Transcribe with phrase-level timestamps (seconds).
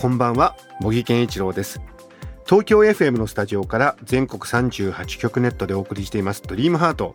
[0.00, 1.78] こんばんは茂木健一郎です。
[2.46, 7.14] 東京 FM のスタジオから全国38局ネットでお送りしていますドリームハート。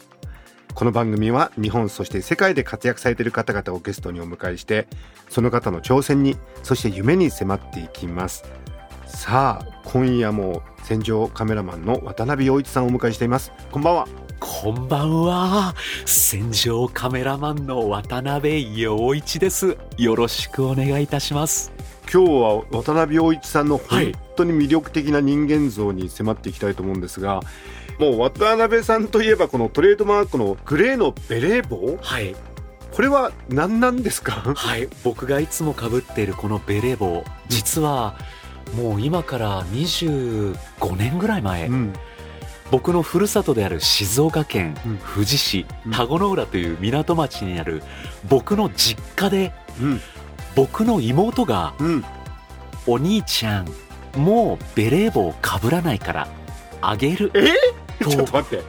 [0.75, 4.87] この番組は日本そして世界で活躍されている方々をゲストにお迎えして
[5.31, 8.43] その方の挑戦にそして夢に迫っていきます。
[9.07, 13.51] さあ今夜も戦場カメラマンの渡辺陽一さんをお迎えしています。
[13.71, 14.07] こんばんは。
[14.39, 15.73] こんばんは。
[16.05, 19.75] 戦場カメラマンの渡辺陽一です。
[19.97, 21.73] よろしくお願いいたします。
[22.11, 27.41] 今日は渡辺陽一さんの本当に魅力的な人間像に迫っていきたいと思うんですが、
[27.99, 31.97] もう渡辺さんといえばこのトレードマークのグレーのベレー帽？
[32.01, 32.35] はい。
[32.91, 34.53] これは何なんですか？
[34.55, 34.87] はい。
[35.03, 38.17] 僕がいつもかぶっているこのベレー帽実は
[38.75, 40.55] もう今から25
[40.95, 41.93] 年ぐらい前、うん。
[42.71, 44.75] 僕のふるさとである静岡県
[45.13, 47.83] 富士市田子の浦という港町にある
[48.27, 49.53] 僕の実家で、
[50.55, 51.73] 僕の妹が、
[52.87, 53.67] お兄ちゃん
[54.19, 56.27] もうベレー帽かぶらないから
[56.81, 57.31] あげる。
[57.33, 57.53] え？
[58.07, 58.63] ちょっと待って。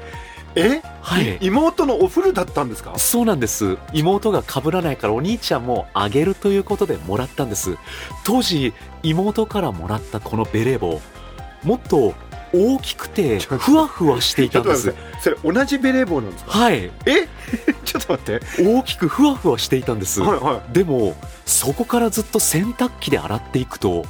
[0.56, 0.82] え？
[1.02, 2.98] はい、妹のお風呂だったんですか？
[2.98, 3.76] そうなんです。
[3.92, 7.76] 妹が被らないからお兄ちゃんもあげるということでもらったんです。
[8.24, 11.00] 当時妹からもらったこのベレー帽
[11.62, 12.14] もっと
[12.52, 14.94] 大きくて ふわふわしていたんです。
[15.20, 16.50] それ同じベレー帽なんですか？
[16.50, 16.90] はい。
[17.06, 17.28] え？
[17.84, 18.40] ちょっと待って。
[18.62, 24.04] 大きくふわふわしていたんです、はいはい、でもそこからずっと洗濯機で洗っていくと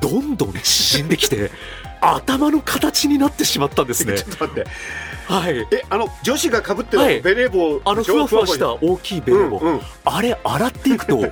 [0.00, 1.50] どんどん縮んできて
[2.00, 4.18] 頭の形になってしまったんですね。
[4.18, 4.70] ちょっと待って。
[5.28, 5.66] はい。
[5.70, 11.24] えあの女子がかぶってるベレー帽、はい、あのふわふわした大きいベレー帽、うんうん、あれ洗っていくと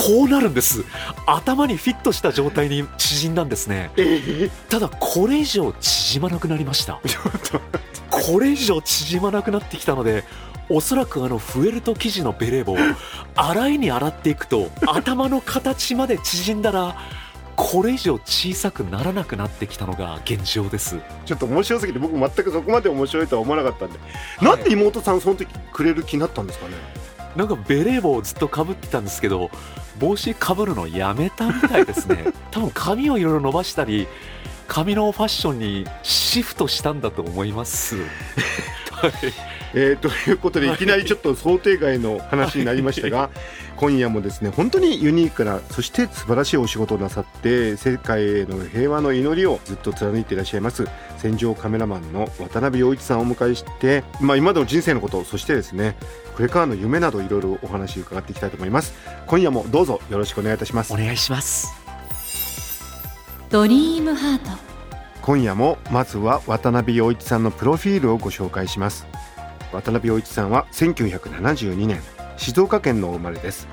[0.00, 0.82] こうなるんです。
[1.26, 7.00] 頭にフィットした状態に縮んだんですね、えー、ただこれ以上縮まなくなりました。
[8.08, 10.24] これ以上縮まなくなってきたので
[10.70, 12.76] おそらくあのフェルト生地のベレー帽
[13.36, 16.96] 洗いに洗っていくと頭の形まで縮んだら
[17.56, 20.96] これ以上小さくならなくなってきたのが現状です。
[21.26, 26.99] ちょっと面白すぎて僕全くそこまで面白いとは思わなかったんで、はい、なんで妹さんその時くれる気になったんですかね？
[27.36, 29.50] なんかベレー帽をずっとかぶってたんですけど
[29.98, 34.08] 帽子かぶるのやめたみたいですね 多分髪をいろいろ伸ばしたり
[34.66, 37.96] 髪のファッションにシフトしたんだと思います。
[38.92, 39.12] は い
[39.74, 43.30] えー、ということでいきなりちょっと想定外の話になりましたが、
[43.76, 50.86] 今夜もですね本当にユニークなそして素晴らしいお仕事をなさって世界への平和の祈りをずっと貫いていらっしゃいます
[51.16, 55.96] 戦場カメラマンの渡辺陽一さんをお迎えして、まあ、今までの人生のことそしてですね
[56.40, 58.94] これからの夢などいろいろお話伺っていきたいと思います
[59.26, 61.70] 今夜もどうぞよろしくお願いいたしますお願いします
[63.50, 64.50] ドリームハート
[65.20, 69.06] 今夜もまずは渡辺陽一さんのプロフィールをご紹介します
[69.70, 72.00] 渡辺陽一さんは1972年
[72.38, 73.68] 静岡県のお生まれです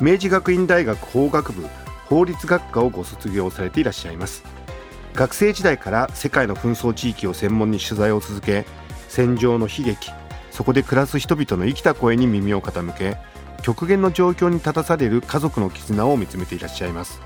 [0.00, 1.64] 明治学院大学法学部
[2.06, 4.42] 法律学科をご卒業されていらっしゃいます
[5.14, 8.66] 学生時代から世界の紛争地域を専門に取材を続け
[9.06, 10.10] 戦場の悲劇
[10.50, 13.16] そこで暮らす人々の生きた声に耳を傾け
[13.62, 17.20] 極限の状況に立たされる家族の絆を見つめていらっしゃいます。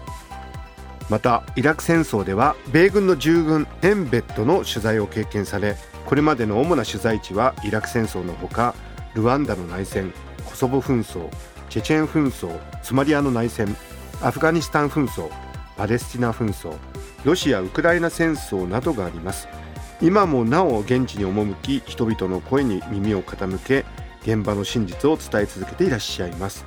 [1.10, 5.76] またイラク戦争では米軍の従軍エンベッドの取材を経験され
[6.06, 8.74] これまでの主な取材地はイラク戦争のほか
[9.14, 10.12] ルワンダの内戦
[10.46, 11.28] コソボ紛争
[11.68, 13.76] チェチェン紛争ソマリアの内戦
[14.22, 15.28] アフガニスタン紛争
[15.76, 16.74] パレスチナ紛争
[17.24, 19.48] ロシア・ウクライナ戦争などがあります。
[20.04, 23.86] 今もなお現地に赴き人々の声に耳を傾け
[24.20, 26.66] 現場の真実を伝え続けていらっしゃいます。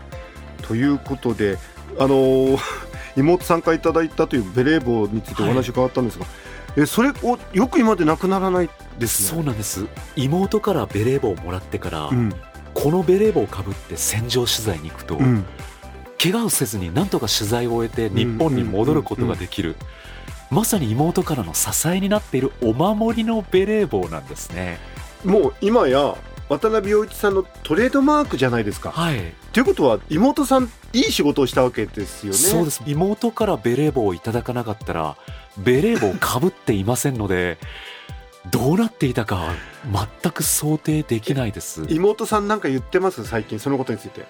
[0.63, 1.59] ということで
[1.99, 2.59] あのー、
[3.15, 6.31] 妹さんからいただいたというベレー帽についてお話伺ったんですが、は
[6.77, 9.37] い、えそれをよく今までなくならないですね。
[9.37, 9.85] そうなんです。
[10.15, 12.33] 妹からベレー帽をもらってから、うん、
[12.73, 15.45] このベレー帽をかぶって戦場取材に行くと、うん、
[16.19, 19.75] 怪我をせずになんとか取材を終えて日本に戻ることができる、
[20.49, 24.77] まさに妹からの支えになっているお守りのベレー帽なんですね
[25.23, 26.15] もう今や
[26.49, 28.91] 渡辺陽一さんのトレードマークじゃないですか。
[28.91, 29.33] はい。
[29.51, 32.37] ということは妹さんいい仕事をしたわけですよね。
[32.37, 32.81] そうです。
[32.85, 35.17] 妹からベレー帽をいただかなかったら
[35.57, 37.57] ベレー帽をかぶっていませんので。
[38.49, 39.49] どうなっていたか
[40.21, 43.25] 全く想定できないです妹さんなんか言ってます？
[43.25, 44.25] 最近そのことについて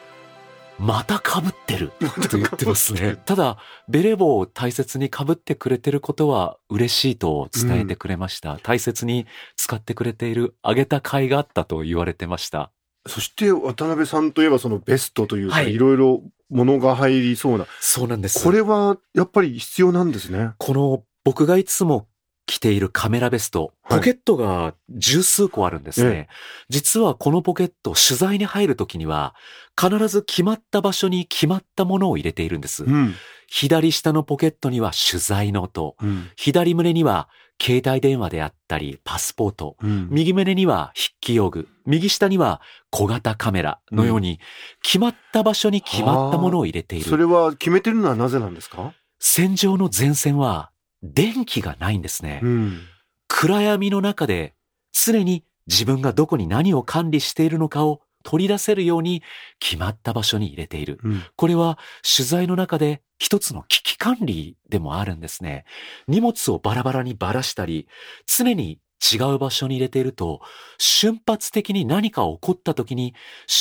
[0.79, 1.91] また被ってる
[2.29, 3.17] と言ってますね。
[3.25, 3.57] ただ、
[3.87, 8.59] ベレー帽を大切に被ってくれてることは嬉しいと伝えてくれました。
[8.61, 9.25] 大切に
[9.55, 12.71] 使ってくれている、あげた甲斐があったと言われてました。
[13.07, 17.65] そして渡部さんといえばそのベストというか、はいいろいろ物が入りそうな。
[17.79, 18.43] そうなんです。
[18.43, 20.51] これはやっぱり必要なんですね。
[20.57, 22.07] この僕がいつも
[22.47, 26.27] 着ているカメラベスト、はいポケットが十数個あるんですね。
[26.69, 29.33] 実はこのポケット、取材に入るときには、
[29.79, 32.83] 必ず決まった場所に決まったものを入れているんです。
[32.83, 33.13] うん。
[33.47, 36.29] 左下のポケットには取材ノート、うん。
[36.35, 37.29] 左胸には
[37.61, 40.09] 携帯電話であったり、パスポート、うん。
[40.11, 42.61] 右胸には筆記用具、右下には
[42.91, 44.39] 小型カメラのように、
[44.83, 47.09] 決まった場所に決まったものを入れている。
[47.09, 48.93] それは決めてるのはなぜなんですか？
[49.19, 50.71] 戦場の前線は
[51.03, 52.39] 電気がないんですね。
[52.43, 52.79] うん。
[53.27, 54.53] 暗闇の中で
[54.91, 59.23] 常に自分がどこに何を管理しているのかを取り出せるように
[59.59, 60.99] 決まった場所に入れている。
[61.03, 61.23] うん。
[61.35, 65.65] これは取材の中で一つの危機管理でもあるんですね。
[66.07, 67.87] 荷物をバラバラにばらしたり、
[68.25, 70.41] 常に違う場所に入れていると、
[70.77, 73.13] 瞬発的に何か起こった時に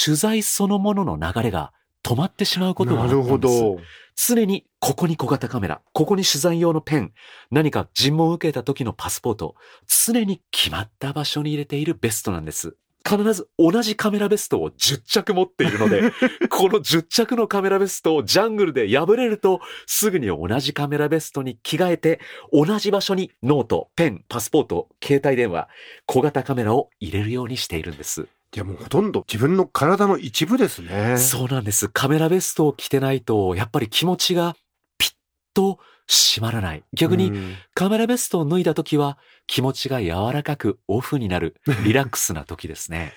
[0.04, 3.16] 取材そのものの流れが止まってしまうことがあんです。
[3.16, 3.78] るほど。
[4.16, 7.12] 常にここに小型カメラ、ここに取材用のペン、
[7.50, 9.56] 何か尋問を受けた時のパスポート、
[9.86, 12.76] 常に決まった場所に入れているベストなんです。
[13.06, 16.10] 必ず同じカメラベストを10着持っているので、
[16.50, 22.20] この10着のカメラベストをジャングルで破れると、すぐに同じカメラベストに着替えて、
[22.52, 25.68] 同じ場所にノート、ペン、パスポート、携帯電話、
[26.06, 28.26] 小型カメラを入れるようにしているんです。
[28.54, 31.18] いやもうほとんど自分の体の一部ですね。
[31.18, 31.88] そうなんです。
[31.88, 34.56] カメラベストを着てないと、やっぱり気持ちが
[34.98, 35.12] ピッ
[35.52, 35.78] と
[36.08, 36.84] 締まらない。
[36.92, 43.12] 逆に、うんカメラベストを脱いだ時は気持ちが柔らかくオフになるリラックスな時ですね。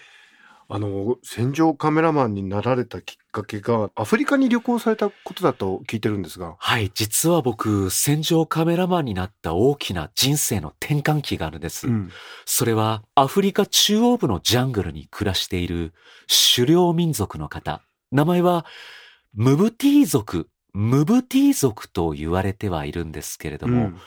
[0.72, 6.58] あの、戦場カメラマンになられたきっかけが、アフリカに旅行されたことだと聞いてるんですが。
[6.60, 11.88] はい、実は僕、戦場カメラマンになった大きな人生の転換期があるんです。
[11.88, 12.12] うん。
[12.46, 15.92] それはアフリカ中央部のジャングルに暮らしている
[16.56, 17.82] 狩猟民族の方。
[18.12, 18.64] 名前は
[19.34, 23.98] ムブティー族、ムブティー族と言われてはいるんですけれども、うん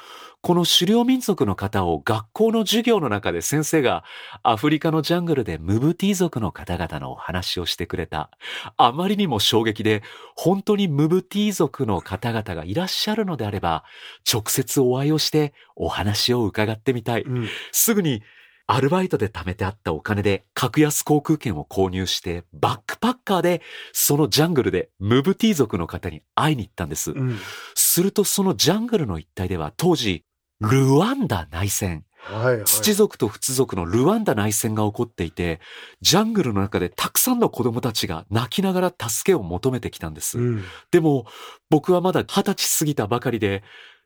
[0.43, 4.03] この狩猟民族の方を学校の授業の中で先生が
[4.43, 8.29] アフリカのジャングルでムブティ族の方々のお話をしてくれた。
[8.77, 10.03] あまりにも衝撃で、
[10.35, 13.85] 本当にムブティ族の方々がいらっしゃるのであれば、
[14.31, 17.23] 直接お会いをしてお話を伺ってみたい。
[17.23, 18.25] うんすぐに
[18.73, 23.61] アルバイトで貯めてあったお金で格安航空券を購入してバックパッカーで
[23.93, 27.11] そのジャングルでムブティ族の方に会いに行ったんです。
[27.11, 27.39] うん。
[27.75, 30.25] するとそのジャングルの一帯では当時、
[30.63, 32.65] ルワンダ内戦、はいはい。
[32.65, 35.61] 土族と仏族のルワンダ内戦が起こっていて、
[36.01, 40.39] ジャングルの中でたくさんの子供たちが泣きながら助けを求めてきたんです。
[40.39, 40.65] うん。
[40.91, 41.27] でも、
[41.69, 43.63] 僕はまだ二十歳過ぎたばかりで、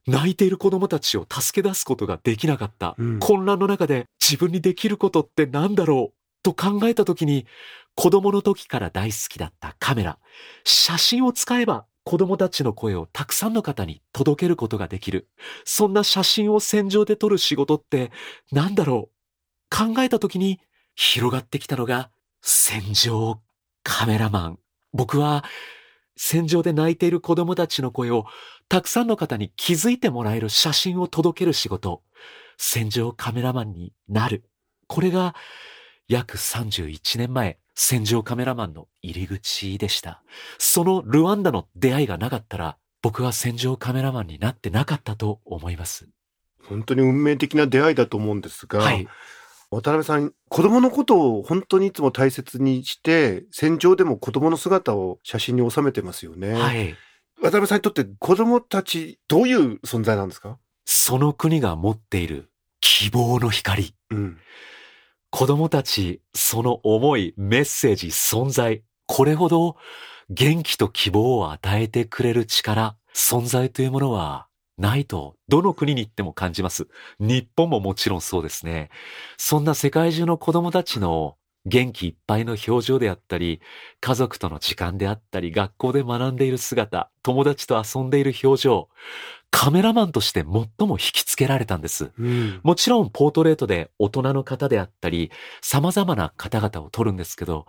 [0.06, 2.94] 泣いている子供たちを助け出すことができなかった。
[2.99, 7.47] うん混乱の中で自分にできることって何だろうと考えた時に、
[7.94, 10.19] 子供の時から大好きだったカメラ、
[10.64, 15.29] 写真を使えば子供たちの声をたくさんの方に届けることができる。
[15.64, 18.12] そんな写真を戦場で撮る仕事って
[18.53, 20.61] 何だろう考えた時に
[20.94, 22.11] 広がってきたのが
[22.43, 23.41] 戦場
[23.82, 24.58] カメラマン。
[24.93, 25.44] 僕は
[26.17, 28.25] 戦場で泣いている子供たちの声を
[28.68, 32.02] たくさんの方に気づいてもらえる写真を届ける仕事。
[32.58, 34.44] 戦場カメラマンになる。
[34.86, 35.34] これが
[36.08, 40.22] 約31年前、戦場カメラマンの入り口でした。
[40.58, 46.08] そのルワンダの出会いがなかったら、僕は戦場カメラマンになってなかったと思います。
[46.64, 49.06] 本当に運命的な出会いだと思うんですが、はい。
[49.70, 56.55] 渡辺さん、子供のことを本当にいつも大切にして、戦場でも子供の姿を写真に収めてますよね。
[56.55, 56.96] はい。
[57.40, 60.58] 渡辺さんにとって子供たち、どういう存在なんですか？
[60.84, 62.50] その国が持っている
[62.81, 63.94] 希望の光。
[64.10, 64.38] うん。
[65.31, 69.76] 子供たち、その思い、メッセージ、存在、これほど
[70.31, 74.46] 元気と希望を与えてくれる力、存在というものは
[74.78, 76.88] ないと、どの国に行っても感じます。
[77.20, 78.88] 日本ももちろんそうですね。
[79.36, 81.36] そんな世界中の子供たちの
[81.67, 83.61] 元気いっぱいの表情であったり、
[84.01, 88.89] 家族との時間であったり、学校で学んでいる姿、友達と遊んでいる表情、
[89.50, 92.12] カメラマンとして最も引きつけられたんです。
[92.19, 92.60] うん。
[92.62, 95.31] もちろんポートレートで大人の方であったり、
[95.62, 97.67] 様々な方々を撮るんですけど、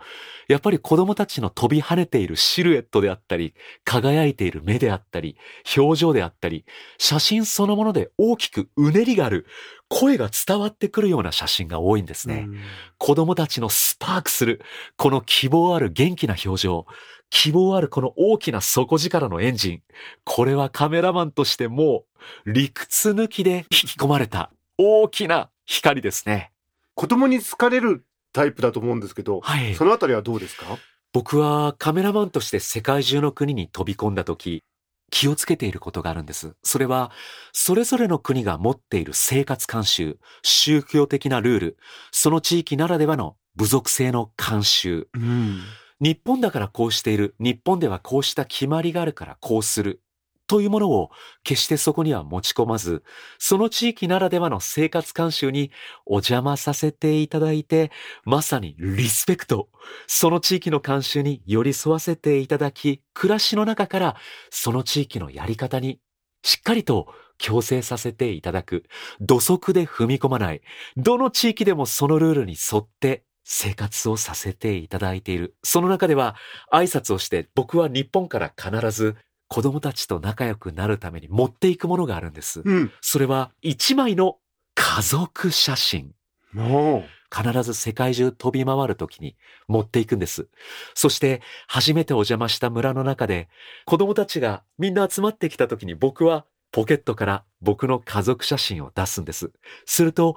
[0.48, 3.54] やっぱり子供たちの飛び跳ねているシルエットであったり、
[3.84, 5.38] 輝いている目であったり、
[5.76, 6.64] 表情であったり、
[6.98, 9.46] 写真そのもので大きくうねりがある、
[9.88, 12.44] 声が伝わってくるような写真が多いんですね。
[12.48, 12.60] うん
[12.98, 14.60] 子供たちのスパークする、
[14.96, 16.84] この希望ある元気な表情、
[17.30, 19.82] 希望あるこの大きな底力のエンジン。
[20.24, 22.04] これはカメラマンとしても
[22.46, 26.52] う理屈抜きで引き込まれた大きな光ですね。
[26.94, 30.64] 子供に好かれるタイプだと思うんですけど、はいそのあたりはどうですか？
[31.12, 34.62] 僕はカメラマンとして世界中の国に飛び込んだ時、
[35.10, 36.54] 気をつけていることがあるんです。
[36.62, 37.10] それは、
[37.52, 41.78] それぞれの国が持っている生活慣習、宗教的なルール、
[42.12, 45.62] その地域ならではの部族性の慣習、うん。
[46.00, 50.02] 日本だからこうしている、日本ではこうした決まりがあるからこうする、
[50.48, 51.10] というものを
[51.44, 53.02] 決してそこには持ち込まず、
[53.38, 55.70] その地域ならではの生活慣習に
[56.06, 57.90] お邪魔させていただいて、
[58.24, 59.68] まさにリスペクト、
[60.06, 64.16] その地域の慣習に寄り添わせていただき、暮らしの中から
[64.50, 66.00] その地域のやり方に
[66.42, 68.84] しっかりと強制させていただく、
[69.20, 70.62] 土足で踏み込まない、
[70.96, 75.56] どの地域でもそのルールに沿って生活をさせていただいている。
[75.62, 76.36] その中では
[76.70, 79.16] 挨拶をして僕は日本から必ず
[79.48, 82.60] 子供たちと仲良くなるために持っていくものがあるんです。
[82.62, 82.92] うん。
[83.00, 84.36] それは一枚の
[84.74, 86.12] 家族写真。
[86.52, 89.36] も必ず世界中飛び回る時に
[89.66, 90.48] 持っていくんです。
[90.94, 93.48] そして初めてお邪魔した村の中で
[93.86, 99.52] 子供たちがみんな集まってきた時に僕はポケットから僕の家族写真を出すんです。
[99.86, 100.36] すると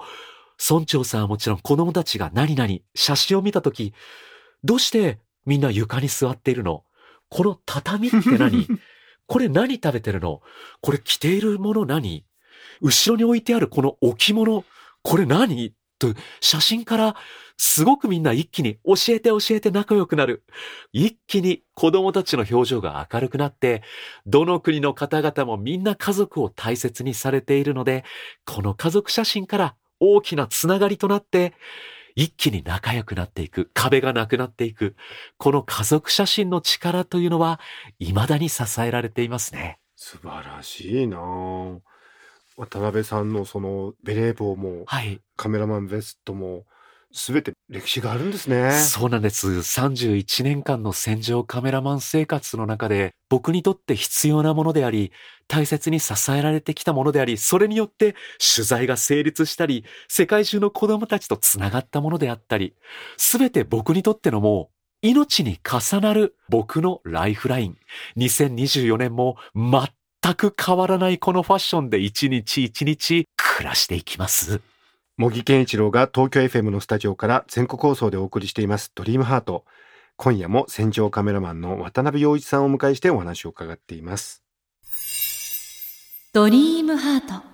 [0.70, 3.94] 村長さんはもちろん子供たちが何々写真を見た時
[4.62, 6.84] どうしてみんな床に座っているの？
[7.28, 8.68] この畳って何？
[9.26, 10.40] これ何食べてるの？
[10.80, 12.24] これ着ているもの何？
[12.80, 14.64] 後ろに置いてあるこの置物
[15.02, 15.74] これ何？
[15.98, 17.16] と写真から
[17.56, 20.44] すごくみんな一気に教えて教えて仲良くなる。
[20.92, 23.82] 一気に子供たちの表情が明るくなって、
[24.26, 28.04] どの国の方々もみんな家族を大切にされているので、
[28.44, 31.54] この家族写真から大きなつながりとなって、
[32.16, 33.70] 一気に仲良くなっていく。
[33.72, 34.96] 壁がなくなっていく。
[35.38, 37.60] この家族写真の力というのは、
[38.00, 39.78] 未だに支えられていますね。
[39.96, 41.78] 素晴らしいなあ
[42.56, 45.20] 渡辺さんのそのベレー帽もはい。
[45.36, 46.64] カメラマンベストも
[47.12, 48.72] 全て歴史があるんですね。
[48.72, 49.48] そうなんです。
[49.48, 55.12] 31年間の戦場カメラマン生活の中で、僕にとって必要なものであり、
[55.46, 58.14] 大切に支えられてきたものであり、それによって
[58.54, 62.74] 取材が成立したり、世界中の子供たちとつながったものであったり、
[63.16, 67.76] すべて僕にとってのもう、命に重なる僕のライフライン。
[68.16, 74.71] 2024年も全く変わらないこのファッションで一日一日暮らしていきます。
[75.18, 79.66] 茂木健一郎が東京 FM のスタジオから全国放送でお送りしていますドリームハート。
[80.16, 84.42] 今夜も戦場カメラマンの渡辺陽一さんをお迎えしてお話を伺っています。
[86.32, 87.44] ドリームハート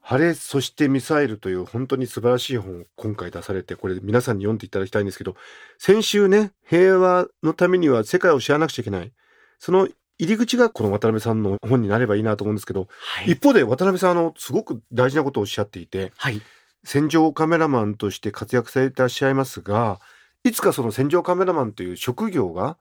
[0.00, 5.36] 晴れそしてミサイルという本当に素晴らしい本を今回出されてこれ皆さんに読んでいただきたいんですけど
[5.78, 9.12] 先週ね平和のためには世界を知らなくちゃいけない
[9.58, 13.32] その入り口がこの渡辺さんの本になればいいなと思うんですけどはい。
[13.32, 16.40] 一方で渡辺さんあのすごく大事なことをおっしゃっていてはい。
[16.84, 20.00] 戦場カメラマンとして活躍されていらっしゃいますが
[20.44, 22.76] いつかその戦場カメラマンという職業が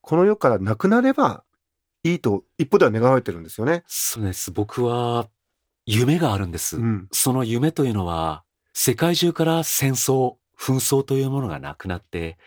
[0.00, 1.44] この世からなくなれば
[2.04, 3.82] いいと一方では願われてるんですよね。
[3.86, 4.50] そうです。
[4.50, 5.28] 僕は
[5.86, 6.76] 夢があるんです。
[6.76, 12.38] うんその夢というのは、世界中から戦争、紛争というものがなくなって、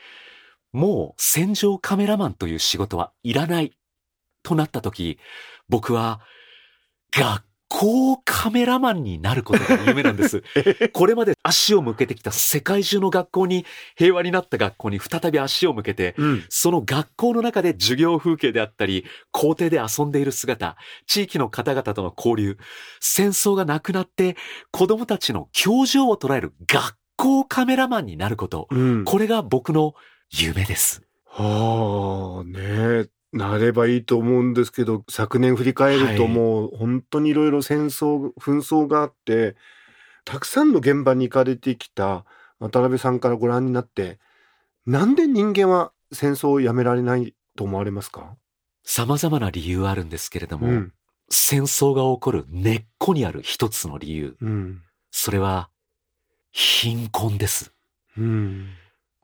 [0.72, 3.78] もう戦場カメラマンという仕事はいらない
[4.44, 5.20] となった時、
[5.70, 6.22] 僕は
[7.12, 10.44] 学校カメラマンになることが夢なんです。
[10.92, 20.76] これまで足を向けてきた世界中の学校に、平和になった学校に再び足を向けて、うんその学校の中で授業風景であったり、校庭で遊んでいる姿、
[21.08, 22.58] 地域の方々との交流、
[23.00, 24.36] 戦争がなくなって
[24.72, 28.68] 子供たちの表情を捉える学校カメラマンになること。
[28.70, 29.94] うんこれが僕の
[30.30, 31.04] 夢です。
[31.26, 36.32] はあねえなればいいと思うんですけど昨年振り返るとはい。
[36.32, 39.56] もう本当にいろいろ戦争紛争があって
[40.26, 42.26] たくさんの現場に行かれてきた
[42.60, 44.20] 渡辺さんからご覧になって
[44.86, 48.36] なんで人間は戦争をやめられないと思われますか、
[48.84, 50.94] 様々な理由あるんですけれども、うん。
[51.30, 54.36] 戦争が起こる根っこにある一つの理由。
[54.42, 54.82] うん。
[55.12, 55.70] それは
[56.52, 57.74] 貧困です。
[58.18, 58.68] うん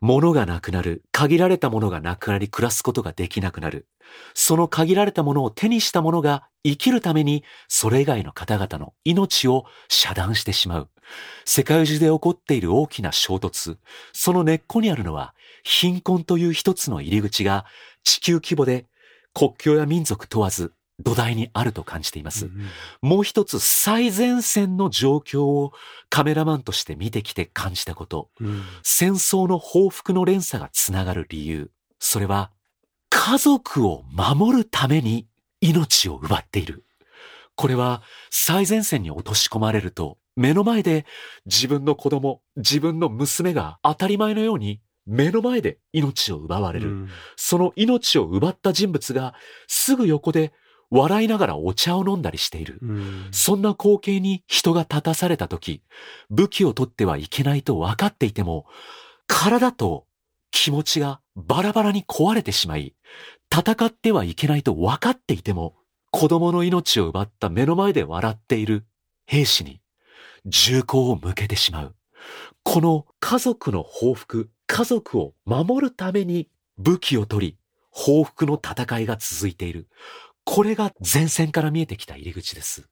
[0.02, 1.04] 物がなくなる。
[1.12, 3.88] 限られたものがなくなり暮らすことができなくなる。
[4.34, 10.90] その限られたものを手にしたものが生きるためにそれ以外の方々の命を遮断してしまう。
[11.46, 13.78] 世界中で起こっている大きな衝突。
[14.14, 17.66] その根っこにあるのは貧困という一つの入り口が
[18.04, 18.86] 地球規模で
[19.34, 22.50] 国境や民族問わず土台にあると感じています。
[23.02, 25.72] もう一つ最前線の状況を
[26.10, 28.30] カメラマンとして見てきて感じたこと。
[28.42, 31.70] うん戦争の報復の連鎖がつながる理由。
[32.00, 32.52] それは
[33.10, 35.28] 家族を守るために
[35.62, 36.84] 命を奪っている。
[37.56, 41.06] これは最前線に落とし込まれると目の前で
[41.46, 46.90] 自分の子供、自分の娘が当たり前のように目の前で命を奪われる。
[46.90, 49.36] うんその命を奪った人物が
[49.68, 50.54] すぐ横で
[50.90, 52.80] 笑いながらお茶を飲んだりしている。
[52.82, 55.82] うんそんな光景に人が立たされた時、
[56.30, 58.66] 武器を取ってはいけないと分かっていても、
[59.28, 60.06] 体と
[60.52, 62.96] 気持ちがバラバラに壊れてしまい、
[63.52, 65.76] 戦ってはいけないと分かっていても、
[66.12, 68.86] 子供の命を奪った目の前で笑っている
[69.26, 69.82] 兵士に
[70.46, 71.96] 銃口を向けてしまう。
[72.64, 77.58] この家族の報復、家族を守るために武器を取り、
[77.92, 79.88] 報復の戦いが続いている。
[80.50, 82.88] これが前線から見えてきた入り口です。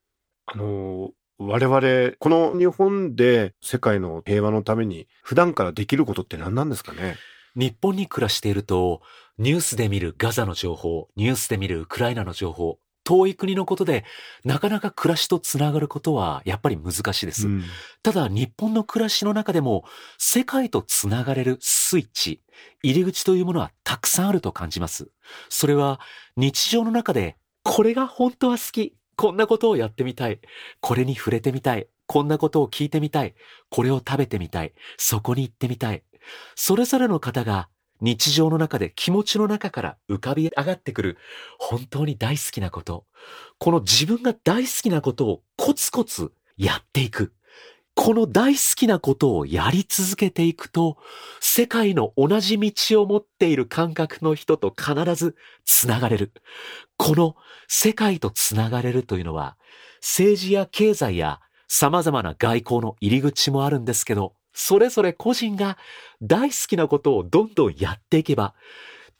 [0.45, 7.15] あの我々この日本で世界の平和のために普段からできることって何なんですかね？
[7.55, 9.01] 日本に暮らしていると、
[9.37, 14.03] ニュースで見るガザの情報、ニュースで見るウクライナの情報、遠い国のことで、
[14.43, 17.47] なかなか暮らしとつながることはやっぱり難しいです。
[17.47, 17.63] うん
[18.03, 19.85] ただ日本の暮らしの中でも、
[20.17, 22.41] 世界とつながれるスイッチ、
[22.83, 25.09] 入り口というものはたくさんあると感じます。
[25.47, 26.01] それは
[26.35, 30.39] 日常の中で、これが本当は好き、こんなことをやってみたい、
[30.81, 33.33] これに触れてみたい、こんなことを聞いてみたい、
[33.71, 36.03] これを食べてみたい、そこに行ってみたい。
[36.55, 37.67] それぞれの方が
[38.01, 41.17] 日常の中で気持ちの中から浮かび上がってくる
[41.57, 43.07] 本当に大好きなこと。
[43.57, 47.33] この自分が大好きなことをコツコツやっていく。
[47.95, 50.97] この大好きなことをやり続けていくと、
[51.39, 55.35] 世界の同じ道を持っている感覚の人と必ず
[55.65, 56.33] つながれる。
[56.97, 57.35] この
[57.67, 59.57] 世界とつながれるというのは、
[60.01, 65.77] 政治や経済や様々な外交の入り口もあるんですけど、それぞれ個人が
[66.21, 68.55] 大好きなことをどんどんやっていけば、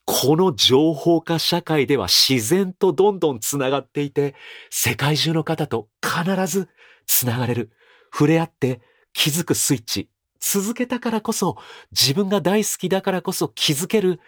[0.06, 4.36] この情報化社会では自然とどんどんつながっていて、
[4.70, 6.70] 世界中の方と必ず
[7.08, 7.72] つながれる。
[8.18, 8.80] 触れ合って
[9.12, 10.10] 気づくスイッチ。
[10.40, 11.58] 続けたからこそ、
[11.92, 14.22] 自分が大好きだからこそ気づける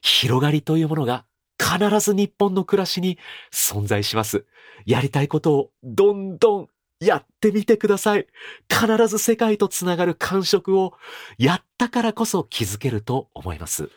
[0.00, 1.24] 広がりというものが
[1.58, 3.18] 必ず日本の暮らしに
[3.52, 4.46] 存在します。
[4.86, 6.68] やりたいことをどんどん
[7.00, 8.28] やってみてください。
[8.70, 10.92] 必ず世界とつながる感触を
[11.36, 13.90] やったからこそ気づけると思います。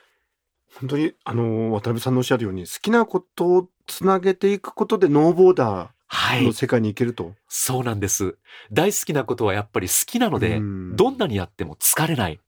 [0.80, 6.42] 本当にあの渡辺さんのおっしゃるように好きなことつなげていくことでノーボーダはい。
[6.42, 8.38] ーの世界に行けると、そうなんです。
[8.72, 12.38] 大好きなことはやっぱり好きなので、うんどんなにやっても疲れない。
[12.38, 12.44] 好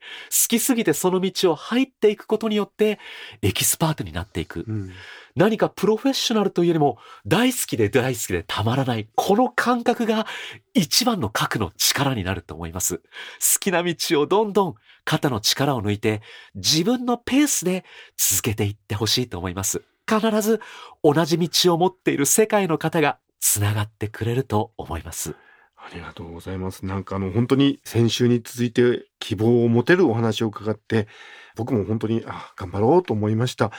[0.48, 3.00] きすぎてその道を入っていくことによって、
[3.42, 4.64] エキスパートになっていく。
[4.68, 4.92] うん
[5.36, 6.98] 何かプロフェッショナルというよりも、
[7.28, 9.08] 大好きで大好きでたまらない。
[9.16, 10.26] この感覚が
[10.74, 12.98] 一番の核の力になると思います。
[12.98, 13.04] 好
[13.60, 16.22] きな道をどんどん肩の力を抜いて、
[16.56, 17.86] 自分のペースで
[18.18, 19.84] 続けていってほしいと思います。
[20.08, 20.62] 必ず
[21.04, 25.36] 同じ道を持っている世界の方が繋がってくれると思います。
[25.90, 26.86] ありがとうございます。
[26.86, 31.08] なんかあの本当に先週に続いて希望を持てるお話を伺って、
[31.56, 33.72] 僕も本当にあ頑張ろうと思いました。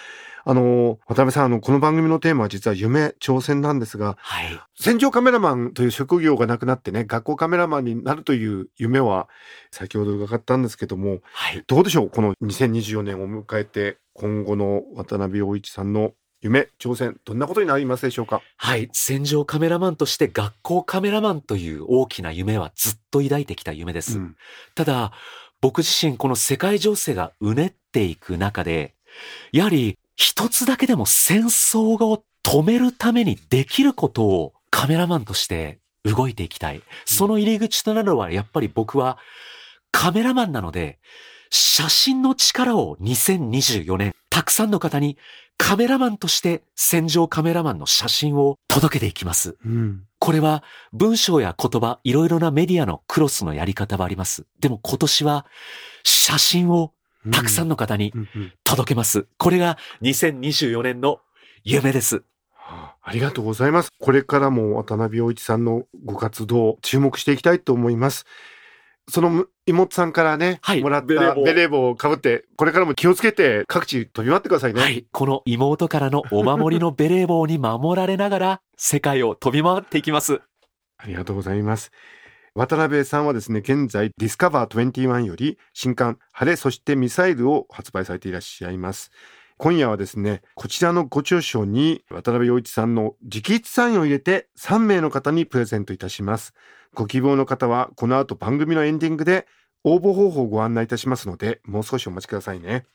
[0.44, 4.59] あの渡辺さんあのこの番組のテーマは実は夢挑戦なんですが、はい。
[4.81, 9.29] 戦場カメラマンという職業がなくなってね、学校カメラマンになるという夢は
[9.71, 11.62] 先ほど伺ったんですけども、はい。
[11.66, 18.42] どうでしょうこの2024年を迎えて今後の渡辺陽一さんの夢挑戦どんなことになりますでしょうか？
[18.57, 18.88] はい。
[18.92, 24.18] 戦場カメラマンとして学校カメラマンという大きな夢はずっと抱いてきた夢です。
[24.18, 24.37] うん
[24.74, 25.12] ただ、
[25.61, 28.94] 僕自身この世界情勢がうねっていく中で、
[29.51, 36.83] やはり一つだけでも戦争を止めるためにできることをカメラマンとして動いていきたい。
[37.05, 39.18] その入り口となるのはやっぱり僕は
[39.90, 41.01] カメラマンなので、
[41.51, 45.18] 写真の力を2024年、たくさんの方に
[45.57, 49.57] カメラマンとして戦場カメラマンの写真を届けていきます。
[49.66, 54.46] うんこれは文章や言葉、いろいろなメディアのクロスのやり方はあります。
[54.61, 55.46] でも今年は
[56.05, 56.92] 写真を
[57.33, 58.12] たくさんの方に
[58.62, 59.27] 届けます。
[59.38, 61.18] これが2024年の
[61.64, 62.22] 夢です。
[62.57, 63.90] あありがとうございます。
[63.98, 68.24] これからも渡辺陽一さんのご活動注目していきたいと思います。
[69.09, 74.81] その妹さんからね、はいもらったベレー帽ベレー帽をかぶって、これからも気をつけて各地飛び回ってくださいね。
[74.81, 75.07] はい。
[75.11, 80.40] この妹からのお守りのベレー帽に守られながら世界を飛び回っていきます。
[80.99, 81.90] ありがとうございます。
[82.55, 89.12] 渡辺さんはですね、現在ディスカバー21より新刊晴れそしてミサイルを発売されていらっしゃいます。
[89.59, 96.55] 今夜はですね、こちらのご著書に渡辺陽一さんの直筆サインを入れて3名の方にプレゼントいたします。
[96.94, 99.47] ご希望の方はこの後番組のエンディングで
[99.85, 102.87] 応募方法をご案内いたしますので、もう少しお待ちくださいね。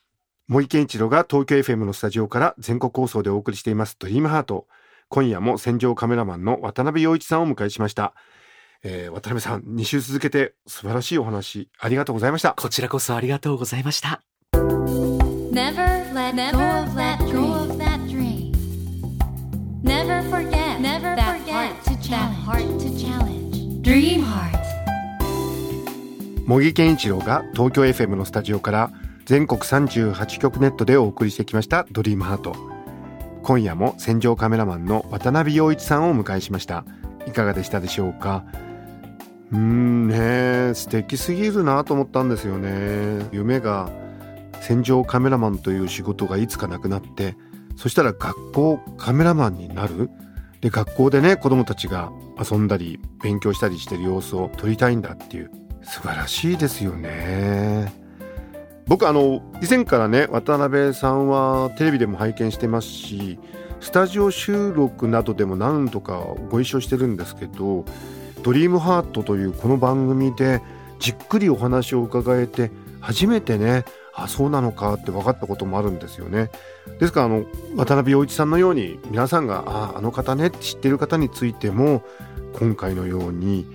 [0.47, 4.67] 森健一郎が東京 FM のスタジオから全国放送でお送りしていますドリームハート
[5.07, 8.13] 今夜も戦場カメラマンの渡辺陽一さんをお迎えしました、
[8.83, 14.21] えー渡辺さん2週続けて素晴らしいお話ありがとうございましたこちらこそありがとうございました
[15.53, 18.51] Never let go of that dream.
[19.83, 22.37] Never forget Never that heart to challenge.
[22.43, 23.81] heart to challenge.
[23.83, 24.53] Dream heart.
[26.47, 28.91] 茂木健一郎が東京 FM のスタジオから
[29.25, 32.55] 全国38局ネットでお送りしてきましたドリームハート
[33.43, 36.83] 今夜も戦場カメラマンの渡辺陽一さんをお迎えしました
[37.27, 38.43] いかがでしたでしょうか？
[39.51, 43.89] うーんね素敵すぎるなと思ったんですよね夢が
[44.65, 47.35] 戦場カメラマンという仕事がいつかなくなって
[47.75, 50.09] そしたら学校カメラマンになる？
[50.61, 55.51] で学校でね子供たちが遊んだり勉強したりしてる様子を撮りたいんだっていう。
[55.83, 57.91] 素晴らしいですよね。
[58.87, 63.37] 僕あの以前からね渡辺さんはテレビでも拝見してますし
[63.81, 67.83] スタジオ収録などでも何度かご一緒してるんですけど
[68.43, 70.61] 「ドリームハートというこの番組で
[70.99, 72.71] じっくりお話を伺えて
[73.01, 73.83] 初めてね
[74.15, 76.51] あそうなのかって分かったこともあるんですよね。
[76.99, 77.45] ですからあの
[77.75, 82.03] 渡辺陽一さんのように皆さんがああの方ねって知ってる方についても
[82.53, 83.65] 今回のように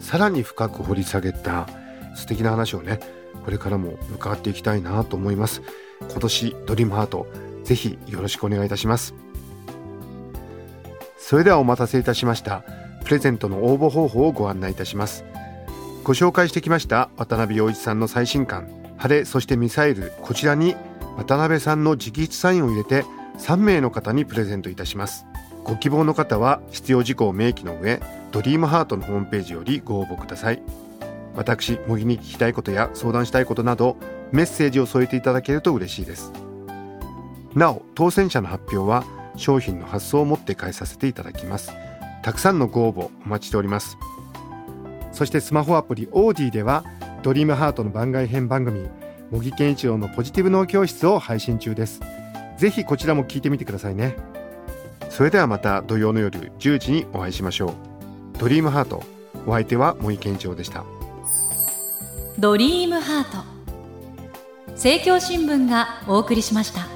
[0.00, 1.68] さらに深く掘り下げた
[2.16, 3.00] 素敵な話をね
[3.44, 5.62] これからも伺っていきたいなと思います。
[6.10, 7.26] 今年ドリームハート
[7.62, 9.14] ぜひよろしくお願いいたします。
[11.18, 12.64] それではお待たせいたしました。
[13.04, 15.24] プレゼントの応募方法をご案内いたします。
[16.02, 18.83] ご紹介してきました渡辺陽一さんの最新刊。
[19.04, 20.76] 晴れそしてミサイルこちらに
[21.18, 23.04] 渡辺さんの直筆サインを入れて
[23.36, 25.26] 3名の方にプレゼントいたします。
[25.62, 28.00] ご希望の方は必要事項を明記の上
[28.32, 30.62] ドリームハートのホームページよりご応募ください。
[31.36, 33.98] 私模擬に聞きたいことや相談したいことなど
[34.32, 36.32] メッセージを添えていただけると嬉しいです。
[37.54, 39.04] なお当選者の発表は
[39.36, 41.72] 商品の発送をもって返させていただきます。
[42.22, 43.98] たくさんのご応募お待ちしております。
[45.12, 46.84] そしてスマホアプリオーディでは
[47.24, 48.86] ドリームハートの番外編番組
[49.30, 52.02] 模擬健一郎のポジティブ脳教室を配信中です。
[52.58, 54.14] ぜひこちらも聞いてみてくださいね。
[55.08, 58.38] それではまた土曜の夜10時にお会いしましょう。
[58.38, 59.02] ドリームハート
[59.46, 60.84] お相手は模擬健一郎でした。
[62.38, 63.38] ドリームハート。
[64.72, 66.93] 政教新聞がお送りしました。